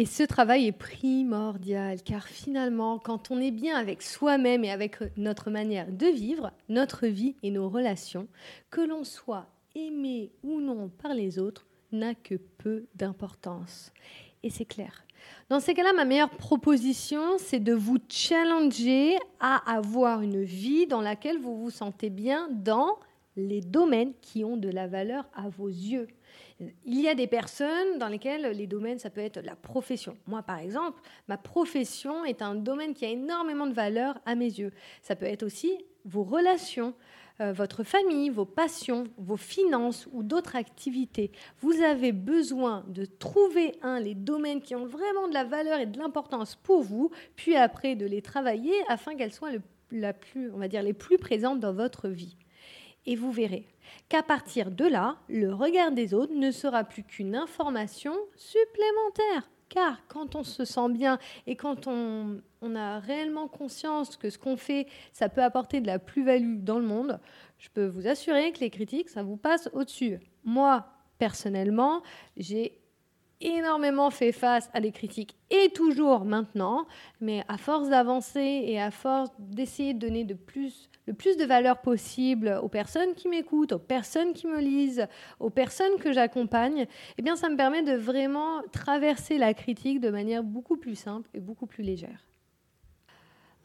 Et 0.00 0.06
ce 0.06 0.22
travail 0.22 0.66
est 0.66 0.72
primordial 0.72 2.02
car 2.02 2.26
finalement, 2.26 2.98
quand 2.98 3.30
on 3.30 3.38
est 3.38 3.50
bien 3.50 3.76
avec 3.76 4.00
soi-même 4.00 4.64
et 4.64 4.70
avec 4.70 4.96
notre 5.18 5.50
manière 5.50 5.92
de 5.92 6.06
vivre, 6.06 6.52
notre 6.70 7.06
vie 7.06 7.36
et 7.42 7.50
nos 7.50 7.68
relations, 7.68 8.26
que 8.70 8.80
l'on 8.80 9.04
soit 9.04 9.48
aimé 9.74 10.32
ou 10.42 10.62
non 10.62 10.88
par 10.88 11.12
les 11.12 11.38
autres, 11.38 11.66
n'a 11.92 12.14
que 12.14 12.36
peu 12.56 12.86
d'importance. 12.94 13.92
Et 14.42 14.48
c'est 14.48 14.64
clair. 14.64 15.04
Dans 15.50 15.60
ces 15.60 15.74
cas-là, 15.74 15.92
ma 15.92 16.06
meilleure 16.06 16.30
proposition, 16.30 17.36
c'est 17.36 17.60
de 17.60 17.74
vous 17.74 17.98
challenger 18.08 19.18
à 19.38 19.56
avoir 19.70 20.22
une 20.22 20.42
vie 20.42 20.86
dans 20.86 21.02
laquelle 21.02 21.38
vous 21.38 21.60
vous 21.60 21.70
sentez 21.70 22.08
bien 22.08 22.48
dans 22.50 22.98
les 23.36 23.60
domaines 23.60 24.14
qui 24.22 24.44
ont 24.44 24.56
de 24.56 24.70
la 24.70 24.86
valeur 24.86 25.28
à 25.34 25.50
vos 25.50 25.68
yeux. 25.68 26.08
Il 26.84 27.00
y 27.00 27.08
a 27.08 27.14
des 27.14 27.26
personnes 27.26 27.98
dans 27.98 28.08
lesquelles 28.08 28.50
les 28.56 28.66
domaines, 28.66 28.98
ça 28.98 29.08
peut 29.08 29.20
être 29.20 29.40
la 29.40 29.56
profession. 29.56 30.16
Moi, 30.26 30.42
par 30.42 30.58
exemple, 30.58 31.00
ma 31.26 31.38
profession 31.38 32.24
est 32.24 32.42
un 32.42 32.54
domaine 32.54 32.92
qui 32.92 33.06
a 33.06 33.08
énormément 33.08 33.66
de 33.66 33.72
valeur 33.72 34.18
à 34.26 34.34
mes 34.34 34.44
yeux. 34.44 34.72
Ça 35.00 35.16
peut 35.16 35.26
être 35.26 35.42
aussi 35.42 35.72
vos 36.04 36.22
relations, 36.22 36.94
euh, 37.40 37.52
votre 37.52 37.82
famille, 37.82 38.28
vos 38.28 38.44
passions, 38.44 39.04
vos 39.16 39.38
finances 39.38 40.06
ou 40.12 40.22
d'autres 40.22 40.56
activités. 40.56 41.32
Vous 41.60 41.80
avez 41.80 42.12
besoin 42.12 42.84
de 42.88 43.06
trouver 43.06 43.76
un, 43.82 43.98
les 43.98 44.14
domaines 44.14 44.60
qui 44.60 44.74
ont 44.74 44.86
vraiment 44.86 45.28
de 45.28 45.34
la 45.34 45.44
valeur 45.44 45.78
et 45.78 45.86
de 45.86 45.98
l'importance 45.98 46.56
pour 46.56 46.82
vous, 46.82 47.10
puis 47.36 47.56
après 47.56 47.96
de 47.96 48.04
les 48.04 48.20
travailler 48.20 48.74
afin 48.88 49.14
qu'elles 49.14 49.32
soient 49.32 49.52
la 49.90 50.12
plus, 50.12 50.50
on 50.52 50.58
va 50.58 50.68
dire, 50.68 50.82
les 50.82 50.92
plus 50.92 51.16
présentes 51.16 51.60
dans 51.60 51.72
votre 51.72 52.08
vie. 52.08 52.36
Et 53.06 53.16
vous 53.16 53.32
verrez 53.32 53.66
qu'à 54.08 54.22
partir 54.22 54.70
de 54.70 54.84
là, 54.84 55.16
le 55.28 55.52
regard 55.52 55.92
des 55.92 56.14
autres 56.14 56.34
ne 56.34 56.50
sera 56.50 56.84
plus 56.84 57.02
qu'une 57.02 57.36
information 57.36 58.14
supplémentaire. 58.36 59.50
Car 59.68 60.04
quand 60.08 60.34
on 60.34 60.42
se 60.42 60.64
sent 60.64 60.88
bien 60.90 61.18
et 61.46 61.54
quand 61.54 61.86
on, 61.86 62.40
a 62.74 62.98
réellement 62.98 63.46
conscience 63.46 64.16
que 64.16 64.28
ce 64.28 64.36
qu'on 64.36 64.56
fait, 64.56 64.86
ça 65.12 65.28
peut 65.28 65.42
apporter 65.42 65.80
de 65.80 65.86
la 65.86 65.98
plus-value 65.98 66.58
dans 66.58 66.78
le 66.78 66.86
monde, 66.86 67.20
je 67.58 67.68
peux 67.72 67.86
vous 67.86 68.08
assurer 68.08 68.52
que 68.52 68.60
les 68.60 68.70
critiques, 68.70 69.08
ça 69.08 69.22
vous 69.22 69.36
passe 69.36 69.70
au-dessus. 69.72 70.18
Moi, 70.44 70.86
personnellement, 71.18 72.02
j'ai 72.36 72.79
énormément 73.40 74.10
fait 74.10 74.32
face 74.32 74.70
à 74.72 74.80
des 74.80 74.92
critiques 74.92 75.36
et 75.50 75.70
toujours 75.70 76.24
maintenant, 76.24 76.86
mais 77.20 77.44
à 77.48 77.56
force 77.56 77.88
d'avancer 77.88 78.62
et 78.64 78.80
à 78.80 78.90
force 78.90 79.30
d'essayer 79.38 79.94
de 79.94 79.98
donner 79.98 80.24
le 80.24 80.36
plus 81.14 81.36
de 81.36 81.44
valeur 81.44 81.80
possible 81.80 82.58
aux 82.62 82.68
personnes 82.68 83.14
qui 83.14 83.28
m'écoutent, 83.28 83.72
aux 83.72 83.78
personnes 83.78 84.32
qui 84.32 84.46
me 84.46 84.60
lisent, 84.60 85.06
aux 85.40 85.50
personnes 85.50 85.98
que 85.98 86.12
j'accompagne, 86.12 86.86
eh 87.18 87.22
bien 87.22 87.36
ça 87.36 87.48
me 87.48 87.56
permet 87.56 87.82
de 87.82 87.96
vraiment 87.96 88.62
traverser 88.72 89.38
la 89.38 89.54
critique 89.54 90.00
de 90.00 90.10
manière 90.10 90.44
beaucoup 90.44 90.76
plus 90.76 90.96
simple 90.96 91.28
et 91.34 91.40
beaucoup 91.40 91.66
plus 91.66 91.82
légère. 91.82 92.29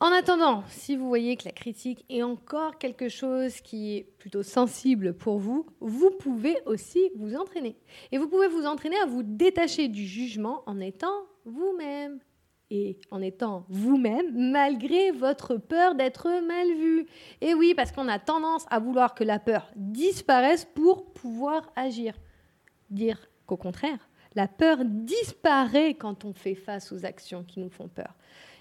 En 0.01 0.11
attendant, 0.11 0.63
si 0.67 0.97
vous 0.97 1.07
voyez 1.07 1.37
que 1.37 1.45
la 1.45 1.53
critique 1.53 2.03
est 2.09 2.21
encore 2.21 2.77
quelque 2.77 3.07
chose 3.07 3.61
qui 3.61 3.95
est 3.95 4.03
plutôt 4.17 4.43
sensible 4.43 5.13
pour 5.13 5.39
vous, 5.39 5.65
vous 5.79 6.11
pouvez 6.11 6.57
aussi 6.65 7.11
vous 7.15 7.35
entraîner. 7.35 7.77
Et 8.11 8.17
vous 8.17 8.27
pouvez 8.27 8.49
vous 8.49 8.65
entraîner 8.65 8.97
à 8.97 9.05
vous 9.05 9.23
détacher 9.23 9.87
du 9.87 10.05
jugement 10.05 10.63
en 10.65 10.81
étant 10.81 11.23
vous-même. 11.45 12.19
Et 12.71 12.99
en 13.09 13.21
étant 13.21 13.65
vous-même, 13.69 14.51
malgré 14.51 15.11
votre 15.11 15.55
peur 15.55 15.95
d'être 15.95 16.27
mal 16.45 16.67
vu. 16.75 17.05
Et 17.39 17.53
oui, 17.53 17.73
parce 17.73 17.93
qu'on 17.93 18.09
a 18.09 18.19
tendance 18.19 18.65
à 18.69 18.79
vouloir 18.79 19.15
que 19.15 19.23
la 19.23 19.39
peur 19.39 19.71
disparaisse 19.77 20.65
pour 20.75 21.13
pouvoir 21.13 21.71
agir. 21.77 22.15
Dire 22.89 23.29
qu'au 23.45 23.55
contraire, 23.55 24.09
la 24.33 24.49
peur 24.49 24.79
disparaît 24.83 25.93
quand 25.93 26.25
on 26.25 26.33
fait 26.33 26.55
face 26.55 26.91
aux 26.91 27.05
actions 27.05 27.43
qui 27.43 27.61
nous 27.61 27.69
font 27.69 27.87
peur. 27.87 28.13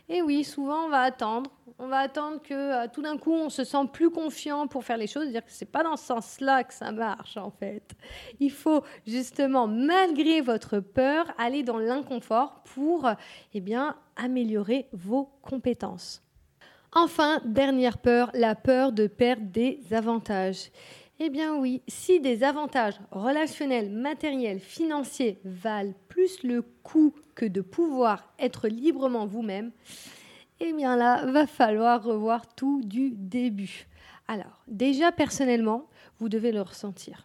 Et 0.09 0.21
oui, 0.21 0.45
souvent 0.45 0.85
on 0.87 0.89
va 0.89 1.01
attendre. 1.01 1.51
On 1.79 1.89
va 1.89 1.99
attendre 1.99 2.41
que 2.43 2.55
euh, 2.55 2.87
tout 2.93 3.03
d'un 3.03 3.17
coup 3.17 3.33
on 3.33 3.49
se 3.49 3.65
sent 3.65 3.87
plus 3.93 4.11
confiant 4.11 4.67
pour 4.67 4.85
faire 4.85 4.97
les 4.97 5.07
choses, 5.07 5.29
dire 5.29 5.45
que 5.45 5.51
c'est 5.51 5.71
pas 5.71 5.83
dans 5.83 5.97
ce 5.97 6.05
sens-là 6.05 6.63
que 6.63 6.75
ça 6.75 6.93
marche 6.93 7.37
en 7.37 7.51
fait. 7.51 7.95
Il 8.39 8.53
faut 8.53 8.85
justement, 9.07 9.67
malgré 9.67 10.41
votre 10.41 10.79
peur, 10.79 11.27
aller 11.39 11.63
dans 11.63 11.79
l'inconfort 11.79 12.63
pour 12.75 13.11
eh 13.55 13.61
bien, 13.61 13.97
améliorer 14.17 14.89
vos 14.93 15.31
compétences. 15.43 16.23
Enfin, 16.97 17.41
dernière 17.45 17.99
peur, 17.99 18.31
la 18.35 18.55
peur 18.55 18.93
de 18.93 19.09
perdre 19.09 19.47
des 19.47 19.81
avantages. 19.91 20.71
Eh 21.21 21.31
bien 21.31 21.57
oui, 21.57 21.81
si 21.87 22.21
des 22.21 22.43
avantages 22.43 22.99
relationnels, 23.13 23.89
matériels, 23.89 24.59
financiers 24.59 25.39
valent 25.45 25.95
plus 26.09 26.43
le 26.43 26.63
coût 26.83 27.15
que 27.37 27.47
de 27.47 27.61
pouvoir 27.61 28.35
être 28.41 28.67
librement 28.67 29.25
vous-même, 29.25 29.71
eh 30.59 30.73
bien 30.73 30.97
là, 30.97 31.25
va 31.27 31.47
falloir 31.47 32.03
revoir 32.03 32.53
tout 32.55 32.83
du 32.85 33.13
début. 33.13 33.87
Alors, 34.27 34.65
déjà 34.67 35.13
personnellement, 35.13 35.87
vous 36.19 36.29
devez 36.29 36.51
le 36.51 36.63
ressentir. 36.63 37.25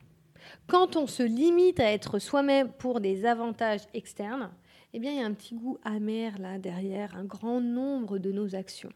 Quand 0.68 0.96
on 0.96 1.08
se 1.08 1.24
limite 1.24 1.80
à 1.80 1.92
être 1.92 2.20
soi-même 2.20 2.72
pour 2.72 3.00
des 3.00 3.26
avantages 3.26 3.88
externes, 3.96 4.52
eh 4.94 5.00
bien 5.00 5.12
il 5.14 5.18
y 5.18 5.22
a 5.24 5.26
un 5.26 5.34
petit 5.34 5.56
goût 5.56 5.80
amer 5.84 6.38
là 6.38 6.60
derrière 6.60 7.16
un 7.16 7.26
grand 7.26 7.60
nombre 7.60 8.20
de 8.20 8.32
nos 8.32 8.54
actions. 8.54 8.94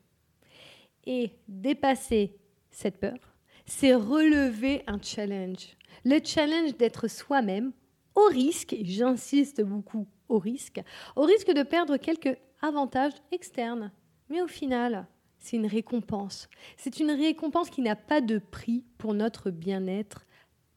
Et 1.06 1.32
dépasser 1.48 2.36
cette 2.70 3.00
peur, 3.00 3.33
c'est 3.66 3.96
relever 3.96 4.84
un 4.88 5.00
challenge. 5.02 5.76
Le 6.04 6.20
challenge 6.24 6.76
d'être 6.78 7.08
soi-même 7.08 7.72
au 8.16 8.26
risque, 8.26 8.74
et 8.74 8.86
j'insiste 8.86 9.62
beaucoup 9.62 10.08
au 10.30 10.40
risque, 10.40 10.82
au 11.16 11.24
risque 11.24 11.52
de 11.52 11.64
perdre 11.64 11.98
quelques 11.98 12.38
avantages 12.62 13.14
externes. 13.32 13.92
Mais 14.30 14.42
au 14.42 14.48
final, 14.48 15.08
c'est 15.40 15.58
une 15.58 15.68
récompense. 15.68 16.50
C'est 16.78 17.00
une 17.00 17.12
récompense 17.12 17.70
qui 17.70 17.82
n'a 17.82 17.96
pas 17.96 18.22
de 18.22 18.38
prix 18.38 18.84
pour 18.98 19.14
notre 19.14 19.52
bien-être 19.52 20.26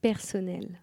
personnel. 0.00 0.80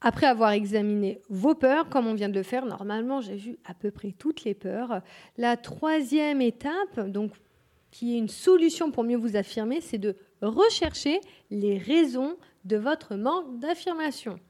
Après 0.00 0.26
avoir 0.26 0.50
examiné 0.50 1.20
vos 1.28 1.54
peurs, 1.54 1.88
comme 1.88 2.08
on 2.08 2.14
vient 2.14 2.28
de 2.28 2.34
le 2.34 2.42
faire, 2.42 2.66
normalement 2.66 3.20
j'ai 3.20 3.36
vu 3.36 3.58
à 3.64 3.74
peu 3.74 3.90
près 3.92 4.12
toutes 4.12 4.44
les 4.44 4.54
peurs. 4.54 5.00
La 5.36 5.56
troisième 5.56 6.40
étape, 6.40 7.08
donc 7.08 7.32
qui 7.92 8.14
est 8.14 8.18
une 8.18 8.28
solution 8.28 8.90
pour 8.90 9.04
mieux 9.04 9.16
vous 9.16 9.36
affirmer, 9.36 9.80
c'est 9.80 9.98
de 9.98 10.16
rechercher 10.40 11.20
les 11.50 11.78
raisons 11.78 12.36
de 12.64 12.76
votre 12.76 13.14
manque 13.14 13.60
d'affirmation. 13.60 14.40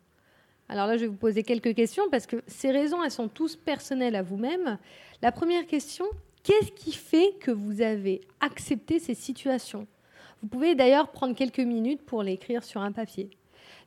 Alors 0.69 0.87
là, 0.87 0.97
je 0.97 1.03
vais 1.03 1.09
vous 1.09 1.17
poser 1.17 1.43
quelques 1.43 1.75
questions 1.75 2.09
parce 2.11 2.27
que 2.27 2.43
ces 2.47 2.71
raisons, 2.71 3.03
elles 3.03 3.11
sont 3.11 3.29
tous 3.29 3.57
personnelles 3.57 4.17
à 4.17 4.23
vous-même. 4.23 4.79
La 5.21 5.33
première 5.33 5.67
question, 5.67 6.07
qu'est-ce 6.45 6.73
qui 6.73 6.93
fait 6.93 7.35
que 7.41 7.51
vous 7.51 7.83
avez 7.83 8.23
accepté 8.41 8.99
ces 8.99 9.15
situations? 9.15 9.87
Vous 10.41 10.49
pouvez 10.49 10.75
d'ailleurs 10.75 11.11
prendre 11.11 11.35
quelques 11.35 11.59
minutes 11.59 12.03
pour 12.03 12.23
l'écrire 12.23 12.65
sur 12.65 12.81
un 12.81 12.93
papier. 12.93 13.29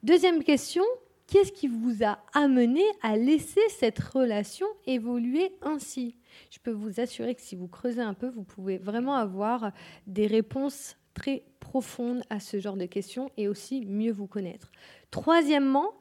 Deuxième 0.04 0.44
question, 0.44 0.84
qu'est-ce 1.28 1.52
qui 1.52 1.68
vous 1.68 2.04
a 2.04 2.20
amené 2.34 2.84
à 3.02 3.16
laisser 3.18 3.62
cette 3.70 4.00
relation 4.00 4.68
évoluer 4.86 5.54
ainsi? 5.62 6.16
Je 6.52 6.60
peux 6.60 6.72
vous 6.72 7.00
assurer 7.00 7.36
que 7.36 7.42
si 7.42 7.56
vous 7.56 7.68
creusez 7.68 8.02
un 8.02 8.14
peu, 8.14 8.30
vous 8.30 8.44
pouvez 8.44 8.78
vraiment 8.78 9.16
avoir 9.16 9.72
des 10.08 10.28
réponses 10.28 10.98
très 11.14 11.44
profonde 11.60 12.22
à 12.30 12.40
ce 12.40 12.60
genre 12.60 12.78
de 12.78 12.86
questions 12.86 13.32
et 13.38 13.48
aussi 13.48 13.86
mieux 13.86 14.12
vous 14.12 14.28
connaître. 14.28 14.72
Troisièmement, 15.12 15.94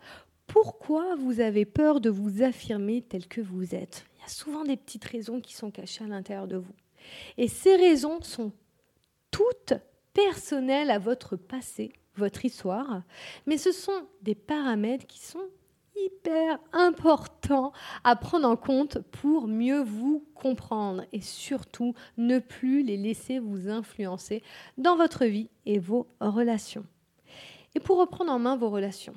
pourquoi 0.46 1.14
vous 1.14 1.40
avez 1.40 1.64
peur 1.64 2.00
de 2.00 2.10
vous 2.10 2.42
affirmer 2.42 3.02
tel 3.02 3.26
que 3.26 3.40
vous 3.40 3.74
êtes? 3.74 4.04
Il 4.16 4.20
y 4.22 4.24
a 4.24 4.28
souvent 4.28 4.64
des 4.64 4.76
petites 4.76 5.04
raisons 5.04 5.40
qui 5.40 5.54
sont 5.54 5.70
cachées 5.70 6.04
à 6.04 6.08
l'intérieur 6.08 6.46
de 6.46 6.56
vous. 6.56 6.74
Et 7.38 7.48
ces 7.48 7.76
raisons 7.76 8.20
sont 8.22 8.52
toutes 9.30 9.74
personnelles 10.12 10.90
à 10.90 10.98
votre 10.98 11.36
passé, 11.36 11.92
votre 12.16 12.44
histoire, 12.44 13.02
mais 13.46 13.58
ce 13.58 13.72
sont 13.72 14.06
des 14.22 14.34
paramètres 14.34 15.06
qui 15.06 15.18
sont 15.18 15.48
hyper 15.96 16.58
important 16.72 17.72
à 18.02 18.16
prendre 18.16 18.48
en 18.48 18.56
compte 18.56 18.98
pour 19.10 19.46
mieux 19.46 19.82
vous 19.82 20.24
comprendre 20.34 21.04
et 21.12 21.20
surtout 21.20 21.94
ne 22.16 22.38
plus 22.38 22.82
les 22.82 22.96
laisser 22.96 23.38
vous 23.38 23.68
influencer 23.68 24.42
dans 24.78 24.96
votre 24.96 25.24
vie 25.24 25.48
et 25.66 25.78
vos 25.78 26.06
relations. 26.20 26.84
Et 27.74 27.80
pour 27.80 27.98
reprendre 27.98 28.32
en 28.32 28.38
main 28.38 28.56
vos 28.56 28.70
relations, 28.70 29.14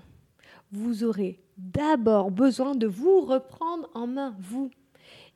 vous 0.72 1.04
aurez 1.04 1.40
d'abord 1.58 2.32
besoin 2.32 2.76
de 2.76 2.88
vous 2.88 3.22
reprendre 3.22 3.90
en 3.94 4.08
main, 4.08 4.36
vous. 4.40 4.70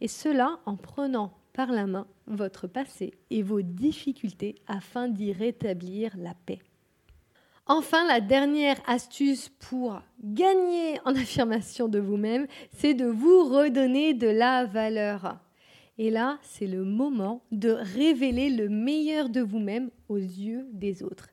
Et 0.01 0.07
cela 0.07 0.59
en 0.65 0.75
prenant 0.75 1.33
par 1.53 1.71
la 1.71 1.85
main 1.85 2.07
votre 2.27 2.67
passé 2.67 3.13
et 3.29 3.43
vos 3.43 3.61
difficultés 3.61 4.55
afin 4.67 5.07
d'y 5.07 5.33
rétablir 5.33 6.15
la 6.17 6.33
paix. 6.33 6.59
Enfin, 7.73 8.05
la 8.05 8.19
dernière 8.19 8.81
astuce 8.85 9.47
pour 9.47 10.01
gagner 10.21 10.99
en 11.05 11.15
affirmation 11.15 11.87
de 11.87 11.99
vous-même, 11.99 12.45
c'est 12.75 12.93
de 12.93 13.05
vous 13.05 13.45
redonner 13.45 14.13
de 14.13 14.27
la 14.27 14.65
valeur. 14.65 15.37
Et 15.97 16.09
là, 16.09 16.37
c'est 16.41 16.67
le 16.67 16.83
moment 16.83 17.45
de 17.53 17.69
révéler 17.69 18.49
le 18.49 18.67
meilleur 18.67 19.29
de 19.29 19.39
vous-même 19.39 19.89
aux 20.09 20.17
yeux 20.17 20.67
des 20.73 21.01
autres. 21.01 21.29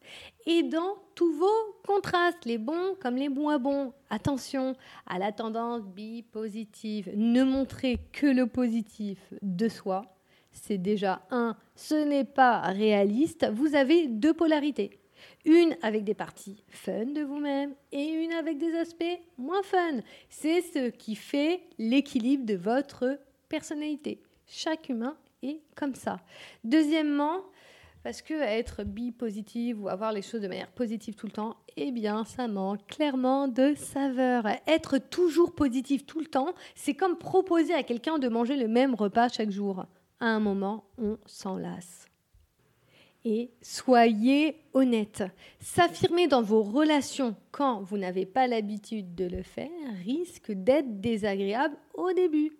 Et 0.47 0.63
dans 0.63 0.99
tous 1.17 1.33
vos 1.33 1.75
contrastes, 1.85 2.45
les 2.45 2.59
bons 2.59 2.95
comme 3.01 3.17
les 3.17 3.29
moins 3.29 3.59
bons, 3.59 3.93
attention 4.09 4.77
à 5.09 5.19
la 5.19 5.33
tendance 5.33 5.83
bi 5.89 6.23
positive. 6.23 7.11
Ne 7.17 7.43
montrez 7.43 7.99
que 8.13 8.29
le 8.29 8.47
positif 8.47 9.19
de 9.43 9.69
soi. 9.69 10.03
C'est 10.53 10.79
déjà 10.79 11.21
un, 11.33 11.57
ce 11.75 11.97
n'est 11.97 12.23
pas 12.23 12.61
réaliste. 12.61 13.51
Vous 13.53 13.75
avez 13.75 14.07
deux 14.07 14.35
polarités. 14.35 15.01
Une 15.45 15.77
avec 15.83 16.05
des 16.05 16.15
parties 16.15 16.63
fun 16.69 17.07
de 17.07 17.23
vous-même 17.23 17.75
et 17.93 18.05
une 18.05 18.33
avec 18.33 18.59
des 18.59 18.75
aspects 18.75 19.21
moins 19.37 19.63
fun. 19.63 20.01
C'est 20.29 20.63
ce 20.63 20.91
qui 20.91 21.15
fait 21.15 21.63
l'équilibre 21.79 22.45
de 22.45 22.55
votre 22.55 23.19
personnalité. 23.49 24.21
Chaque 24.47 24.89
humain 24.89 25.17
est 25.43 25.61
comme 25.75 25.95
ça. 25.95 26.21
Deuxièmement, 26.65 27.43
parce 28.03 28.23
que 28.23 28.35
être 28.35 28.85
bi-positive 28.85 29.83
ou 29.83 29.89
avoir 29.89 30.13
les 30.13 30.23
choses 30.23 30.41
de 30.41 30.49
manière 30.49 30.71
positive 30.71 31.15
tout 31.15 31.27
le 31.27 31.33
temps, 31.33 31.57
eh 31.77 31.91
bien, 31.91 32.25
ça 32.25 32.49
manque 32.49 32.87
clairement 32.87 33.49
de 33.49 33.75
saveur. 33.75 34.47
Être 34.67 34.99
toujours 34.99 35.55
positif 35.55 36.07
tout 36.07 36.21
le 36.21 36.27
temps, 36.27 36.55
c'est 36.75 36.95
comme 36.95 37.17
proposer 37.17 37.75
à 37.75 37.83
quelqu'un 37.83 38.19
de 38.19 38.29
manger 38.29 38.57
le 38.57 38.69
même 38.69 38.95
repas 38.95 39.29
chaque 39.29 39.51
jour. 39.51 39.85
À 40.21 40.27
un 40.27 40.41
moment, 40.41 40.85
on 40.99 41.19
s'en 41.27 41.57
lasse. 41.57 42.08
Et 43.25 43.51
soyez 43.61 44.57
honnête. 44.73 45.25
S'affirmer 45.61 46.29
dans 46.29 46.43
vos 46.43 46.63
relations 46.63 47.37
quand 47.51 47.83
vous 47.83 47.99
n'avez 47.99 48.27
pas 48.27 48.47
l'habitude 48.47 49.15
de 49.15 49.27
le 49.27 49.43
faire 49.43 49.69
risque 50.05 50.53
d'être 50.53 51.01
désagréable 51.01 51.77
au 51.95 52.13
début 52.13 52.53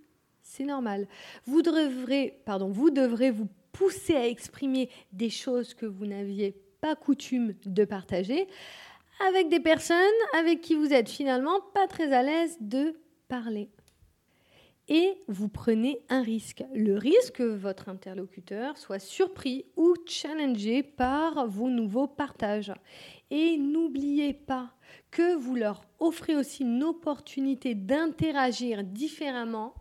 c'est 0.49 0.65
normal. 0.65 1.07
Vous 1.47 1.63
devrez, 1.63 2.43
vous 2.47 2.91
devrez 2.91 3.31
vous 3.31 3.49
pousser 3.73 4.17
à 4.17 4.27
exprimer 4.27 4.89
des 5.13 5.31
choses 5.31 5.75
que 5.75 5.87
vous 5.87 6.07
n'aviez 6.07 6.57
pas 6.81 6.97
coutume 6.97 7.55
de 7.65 7.85
partager 7.85 8.49
avec 9.29 9.49
des 9.49 9.61
personnes 9.61 9.97
avec 10.37 10.61
qui 10.61 10.75
vous 10.75 10.93
êtes 10.93 11.09
finalement 11.09 11.61
pas 11.75 11.87
très 11.87 12.13
à 12.13 12.23
l'aise 12.23 12.57
de 12.61 12.99
parler. 13.29 13.69
Et 14.91 15.23
vous 15.29 15.49
prenez 15.49 16.01
un 16.09 16.23
risque. 16.23 16.65
Le 16.75 16.97
risque 16.97 17.35
que 17.35 17.43
votre 17.43 17.91
interlocuteur 17.91 18.79
soit 18.79 18.99
surpris 18.99 19.67
ou 19.77 19.95
challengé 20.07 20.83
par 20.83 21.47
vos 21.47 21.69
nouveaux 21.69 22.07
partages. 22.07 22.73
Et 23.31 23.59
n'oubliez 23.59 24.33
pas 24.33 24.73
que 25.11 25.37
vous 25.37 25.55
leur 25.55 25.83
offrez 25.99 26.35
aussi 26.37 26.63
une 26.63 26.83
opportunité 26.83 27.75
d'interagir 27.75 28.83
différemment 28.83 29.75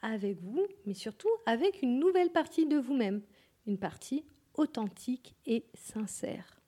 avec 0.00 0.40
vous, 0.40 0.66
mais 0.86 0.94
surtout 0.94 1.30
avec 1.44 1.82
une 1.82 1.98
nouvelle 1.98 2.30
partie 2.30 2.66
de 2.66 2.78
vous-même, 2.78 3.22
une 3.66 3.78
partie 3.78 4.24
authentique 4.54 5.34
et 5.44 5.64
sincère. 5.74 6.60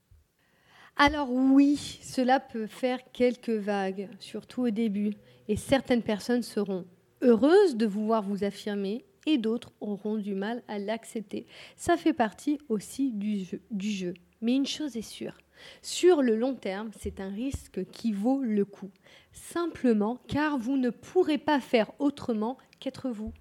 Alors 0.96 1.30
oui, 1.30 1.76
cela 2.02 2.38
peut 2.38 2.66
faire 2.66 3.00
quelques 3.12 3.50
vagues, 3.50 4.08
surtout 4.20 4.62
au 4.62 4.70
début, 4.70 5.14
et 5.48 5.56
certaines 5.56 6.02
personnes 6.02 6.44
seront 6.44 6.86
heureuses 7.24 7.76
de 7.76 7.86
vous 7.86 8.06
voir 8.06 8.22
vous 8.22 8.44
affirmer 8.44 9.04
et 9.26 9.38
d'autres 9.38 9.72
auront 9.80 10.16
du 10.16 10.34
mal 10.34 10.62
à 10.68 10.78
l'accepter. 10.78 11.46
Ça 11.76 11.96
fait 11.96 12.12
partie 12.12 12.58
aussi 12.68 13.12
du 13.12 13.44
jeu, 13.44 13.60
du 13.70 13.90
jeu. 13.90 14.14
Mais 14.42 14.54
une 14.54 14.66
chose 14.66 14.96
est 14.96 15.02
sûre, 15.02 15.38
sur 15.82 16.22
le 16.22 16.36
long 16.36 16.54
terme, 16.54 16.90
c'est 16.98 17.20
un 17.20 17.28
risque 17.28 17.84
qui 17.90 18.12
vaut 18.12 18.40
le 18.42 18.64
coup. 18.64 18.90
Simplement 19.32 20.18
car 20.28 20.58
vous 20.58 20.76
ne 20.76 20.90
pourrez 20.90 21.38
pas 21.38 21.60
faire 21.60 21.90
autrement 21.98 22.58
qu'être 22.80 23.10
vous, 23.10 23.32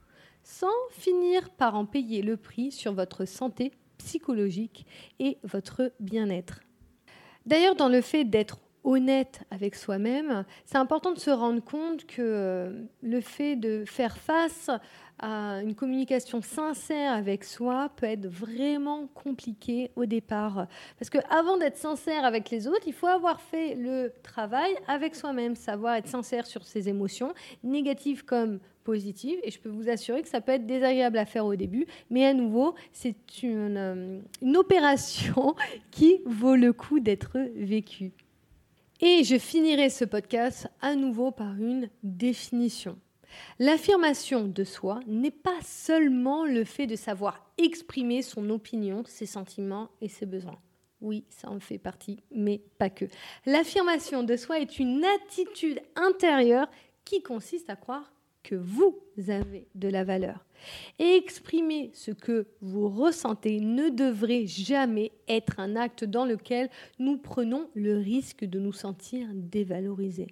sans 0.43 0.67
finir 0.91 1.49
par 1.51 1.75
en 1.75 1.85
payer 1.85 2.21
le 2.21 2.37
prix 2.37 2.71
sur 2.71 2.93
votre 2.93 3.25
santé 3.25 3.71
psychologique 3.97 4.85
et 5.19 5.37
votre 5.43 5.93
bien-être. 5.99 6.61
D'ailleurs, 7.45 7.75
dans 7.75 7.89
le 7.89 8.01
fait 8.01 8.25
d'être 8.25 8.59
honnête 8.83 9.41
avec 9.51 9.75
soi-même, 9.75 10.45
c'est 10.65 10.77
important 10.77 11.11
de 11.11 11.19
se 11.19 11.31
rendre 11.31 11.63
compte 11.63 12.05
que 12.05 12.21
euh, 12.21 12.83
le 13.01 13.21
fait 13.21 13.55
de 13.55 13.83
faire 13.85 14.17
face 14.17 14.69
à 15.19 15.61
une 15.61 15.75
communication 15.75 16.41
sincère 16.41 17.13
avec 17.13 17.43
soi 17.43 17.89
peut 17.95 18.05
être 18.05 18.27
vraiment 18.27 19.07
compliqué 19.07 19.91
au 19.95 20.05
départ. 20.05 20.67
Parce 20.99 21.09
qu'avant 21.09 21.57
d'être 21.57 21.77
sincère 21.77 22.25
avec 22.25 22.49
les 22.49 22.67
autres, 22.67 22.83
il 22.87 22.93
faut 22.93 23.07
avoir 23.07 23.39
fait 23.39 23.75
le 23.75 24.11
travail 24.21 24.75
avec 24.87 25.15
soi-même, 25.15 25.55
savoir 25.55 25.95
être 25.95 26.07
sincère 26.07 26.45
sur 26.45 26.65
ses 26.65 26.89
émotions, 26.89 27.33
négatives 27.63 28.25
comme 28.25 28.59
positives. 28.83 29.39
Et 29.43 29.51
je 29.51 29.59
peux 29.59 29.69
vous 29.69 29.89
assurer 29.89 30.21
que 30.21 30.29
ça 30.29 30.41
peut 30.41 30.51
être 30.51 30.65
désagréable 30.65 31.17
à 31.17 31.25
faire 31.25 31.45
au 31.45 31.55
début, 31.55 31.85
mais 32.09 32.25
à 32.25 32.33
nouveau, 32.33 32.75
c'est 32.91 33.43
une, 33.43 33.77
euh, 33.77 34.19
une 34.41 34.57
opération 34.57 35.55
qui 35.91 36.21
vaut 36.25 36.55
le 36.55 36.73
coup 36.73 36.99
d'être 36.99 37.37
vécue. 37.55 38.11
Et 39.05 39.25
je 39.25 39.37
finirai 39.37 39.89
ce 39.89 40.05
podcast 40.05 40.69
à 40.79 40.95
nouveau 40.95 41.31
par 41.31 41.55
une 41.57 41.89
définition. 42.03 42.97
L'affirmation 43.59 44.47
de 44.47 44.63
soi 44.63 45.01
n'est 45.07 45.29
pas 45.29 45.59
seulement 45.61 46.45
le 46.45 46.63
fait 46.63 46.87
de 46.87 46.95
savoir 46.95 47.51
exprimer 47.57 48.21
son 48.21 48.49
opinion, 48.49 49.03
ses 49.05 49.25
sentiments 49.25 49.89
et 49.99 50.07
ses 50.07 50.25
besoins. 50.25 50.57
Oui, 51.01 51.25
ça 51.27 51.49
en 51.49 51.59
fait 51.59 51.79
partie, 51.79 52.23
mais 52.31 52.61
pas 52.77 52.89
que. 52.89 53.03
L'affirmation 53.45 54.23
de 54.23 54.37
soi 54.37 54.61
est 54.61 54.79
une 54.79 55.03
attitude 55.03 55.81
intérieure 55.97 56.69
qui 57.03 57.21
consiste 57.21 57.69
à 57.69 57.75
croire 57.75 58.13
que 58.43 58.55
vous 58.55 58.99
avez 59.27 59.67
de 59.75 59.87
la 59.87 60.03
valeur. 60.03 60.45
Et 60.99 61.15
exprimer 61.15 61.91
ce 61.93 62.11
que 62.11 62.47
vous 62.61 62.89
ressentez 62.89 63.59
ne 63.59 63.89
devrait 63.89 64.47
jamais 64.47 65.11
être 65.27 65.59
un 65.59 65.75
acte 65.75 66.03
dans 66.03 66.25
lequel 66.25 66.69
nous 66.99 67.17
prenons 67.17 67.69
le 67.73 67.97
risque 67.97 68.45
de 68.45 68.59
nous 68.59 68.73
sentir 68.73 69.27
dévalorisés. 69.33 70.31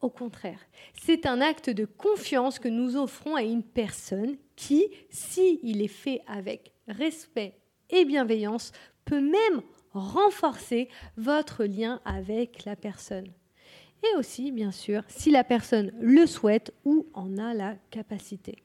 Au 0.00 0.10
contraire, 0.10 0.60
c'est 0.94 1.26
un 1.26 1.40
acte 1.40 1.70
de 1.70 1.84
confiance 1.84 2.58
que 2.58 2.68
nous 2.68 2.96
offrons 2.96 3.34
à 3.34 3.42
une 3.42 3.64
personne 3.64 4.36
qui, 4.54 4.86
si 5.10 5.58
il 5.62 5.82
est 5.82 5.88
fait 5.88 6.22
avec 6.26 6.72
respect 6.86 7.54
et 7.90 8.04
bienveillance, 8.04 8.72
peut 9.04 9.20
même 9.20 9.62
renforcer 9.92 10.88
votre 11.16 11.64
lien 11.64 12.00
avec 12.04 12.64
la 12.64 12.76
personne. 12.76 13.32
Et 14.02 14.16
aussi, 14.16 14.52
bien 14.52 14.70
sûr, 14.70 15.02
si 15.08 15.30
la 15.30 15.44
personne 15.44 15.92
le 16.00 16.26
souhaite 16.26 16.72
ou 16.84 17.06
en 17.14 17.36
a 17.38 17.54
la 17.54 17.74
capacité. 17.90 18.56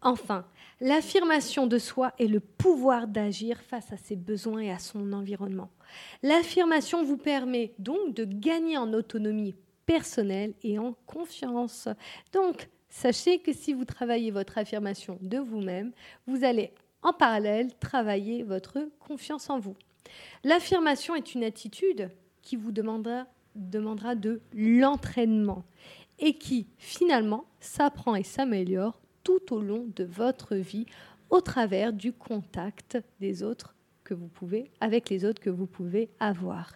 Enfin, 0.00 0.44
l'affirmation 0.80 1.66
de 1.66 1.78
soi 1.78 2.12
est 2.18 2.26
le 2.26 2.40
pouvoir 2.40 3.06
d'agir 3.06 3.60
face 3.60 3.92
à 3.92 3.96
ses 3.96 4.16
besoins 4.16 4.60
et 4.60 4.72
à 4.72 4.78
son 4.78 5.12
environnement. 5.12 5.70
L'affirmation 6.22 7.04
vous 7.04 7.18
permet 7.18 7.72
donc 7.78 8.14
de 8.14 8.24
gagner 8.24 8.76
en 8.76 8.92
autonomie 8.92 9.54
personnelle 9.86 10.54
et 10.62 10.78
en 10.78 10.94
confiance. 11.06 11.88
Donc, 12.32 12.68
sachez 12.88 13.38
que 13.38 13.52
si 13.52 13.72
vous 13.72 13.84
travaillez 13.84 14.30
votre 14.30 14.58
affirmation 14.58 15.18
de 15.20 15.38
vous-même, 15.38 15.92
vous 16.26 16.44
allez 16.44 16.72
en 17.02 17.12
parallèle 17.12 17.72
travailler 17.78 18.42
votre 18.42 18.88
confiance 19.00 19.50
en 19.50 19.58
vous. 19.58 19.76
L'affirmation 20.44 21.14
est 21.14 21.34
une 21.34 21.44
attitude 21.44 22.10
qui 22.42 22.56
vous 22.56 22.72
demandera, 22.72 23.26
demandera 23.54 24.14
de 24.14 24.40
l'entraînement 24.54 25.64
et 26.18 26.34
qui 26.34 26.66
finalement 26.78 27.44
s'apprend 27.60 28.14
et 28.14 28.22
s'améliore 28.22 29.00
tout 29.24 29.52
au 29.52 29.60
long 29.60 29.86
de 29.94 30.04
votre 30.04 30.56
vie 30.56 30.86
au 31.30 31.40
travers 31.40 31.92
du 31.92 32.12
contact 32.12 32.98
des 33.20 33.42
autres 33.42 33.74
que 34.04 34.14
vous 34.14 34.28
pouvez, 34.28 34.70
avec 34.80 35.08
les 35.08 35.24
autres 35.24 35.40
que 35.40 35.50
vous 35.50 35.66
pouvez 35.66 36.10
avoir. 36.20 36.72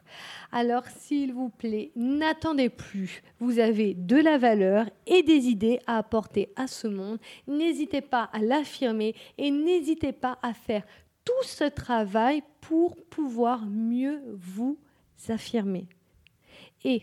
Alors, 0.52 0.86
s'il 0.86 1.32
vous 1.34 1.50
plaît, 1.50 1.90
n'attendez 1.96 2.68
plus. 2.68 3.22
Vous 3.40 3.58
avez 3.58 3.94
de 3.94 4.16
la 4.16 4.38
valeur 4.38 4.88
et 5.06 5.22
des 5.22 5.46
idées 5.46 5.80
à 5.86 5.98
apporter 5.98 6.52
à 6.56 6.66
ce 6.66 6.86
monde. 6.86 7.18
N'hésitez 7.46 8.00
pas 8.00 8.30
à 8.32 8.38
l'affirmer 8.38 9.14
et 9.38 9.50
n'hésitez 9.50 10.12
pas 10.12 10.38
à 10.42 10.54
faire 10.54 10.86
tout 11.24 11.44
ce 11.44 11.64
travail 11.64 12.42
pour 12.60 12.96
pouvoir 13.10 13.66
mieux 13.66 14.22
vous 14.32 14.78
affirmer. 15.28 15.88
Et 16.86 17.02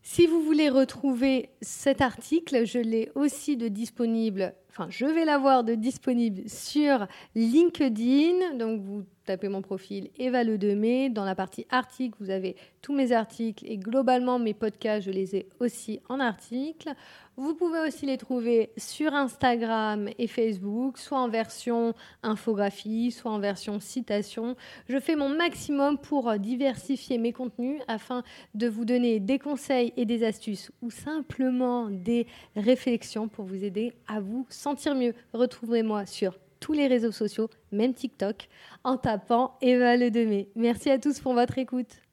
si 0.00 0.26
vous 0.26 0.40
voulez 0.40 0.70
retrouver 0.70 1.50
cet 1.60 2.00
article, 2.00 2.64
je 2.64 2.78
l'ai 2.78 3.12
aussi 3.14 3.58
de 3.58 3.68
disponible 3.68 4.54
je 4.88 5.06
vais 5.06 5.24
l'avoir 5.24 5.64
de 5.64 5.74
disponible 5.74 6.48
sur 6.48 7.06
LinkedIn. 7.34 8.54
Donc, 8.56 8.80
vous 8.82 9.04
tapez 9.24 9.48
mon 9.48 9.60
profil 9.60 10.10
Eva 10.16 10.44
Le 10.44 10.56
Demé. 10.56 11.10
Dans 11.10 11.24
la 11.24 11.34
partie 11.34 11.66
articles, 11.70 12.16
vous 12.20 12.30
avez 12.30 12.56
tous 12.80 12.94
mes 12.94 13.12
articles 13.12 13.64
et 13.66 13.76
globalement, 13.76 14.38
mes 14.38 14.54
podcasts, 14.54 15.06
je 15.06 15.10
les 15.10 15.36
ai 15.36 15.48
aussi 15.60 16.00
en 16.08 16.20
article. 16.20 16.94
Vous 17.36 17.54
pouvez 17.54 17.78
aussi 17.86 18.04
les 18.04 18.16
trouver 18.16 18.72
sur 18.76 19.14
Instagram 19.14 20.08
et 20.18 20.26
Facebook, 20.26 20.98
soit 20.98 21.20
en 21.20 21.28
version 21.28 21.94
infographie, 22.24 23.12
soit 23.12 23.30
en 23.30 23.38
version 23.38 23.78
citation. 23.78 24.56
Je 24.88 24.98
fais 24.98 25.14
mon 25.14 25.28
maximum 25.28 25.98
pour 25.98 26.36
diversifier 26.38 27.16
mes 27.16 27.32
contenus 27.32 27.80
afin 27.86 28.24
de 28.54 28.66
vous 28.66 28.84
donner 28.84 29.20
des 29.20 29.38
conseils 29.38 29.92
et 29.96 30.04
des 30.04 30.24
astuces 30.24 30.72
ou 30.82 30.90
simplement 30.90 31.88
des 31.90 32.26
réflexions 32.56 33.28
pour 33.28 33.44
vous 33.44 33.62
aider 33.62 33.92
à 34.08 34.18
vous 34.18 34.46
sentir 34.48 34.67
mieux. 34.94 35.14
Retrouvez-moi 35.32 36.06
sur 36.06 36.38
tous 36.60 36.72
les 36.72 36.86
réseaux 36.86 37.12
sociaux, 37.12 37.48
même 37.72 37.94
TikTok, 37.94 38.48
en 38.84 38.96
tapant 38.96 39.56
Eva 39.60 39.96
Le. 39.96 40.46
Merci 40.56 40.90
à 40.90 40.98
tous 40.98 41.20
pour 41.20 41.34
votre 41.34 41.58
écoute. 41.58 42.07